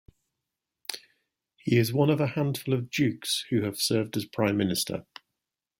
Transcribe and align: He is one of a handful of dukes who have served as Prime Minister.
He 1.57 1.77
is 1.77 1.93
one 1.93 2.09
of 2.09 2.19
a 2.19 2.25
handful 2.33 2.73
of 2.73 2.89
dukes 2.89 3.45
who 3.51 3.61
have 3.61 3.77
served 3.77 4.17
as 4.17 4.25
Prime 4.25 4.57
Minister. 4.57 5.05